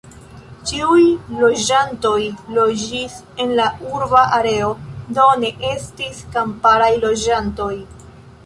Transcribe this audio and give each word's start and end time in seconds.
Ĉiuj 0.69 1.01
loĝantoj 1.41 2.13
loĝis 2.55 3.19
en 3.45 3.53
la 3.61 3.67
urba 3.97 4.25
areo, 4.41 4.73
do, 5.19 5.29
ne 5.45 5.55
estis 5.75 6.25
kamparaj 6.37 6.93
loĝantoj. 7.07 7.73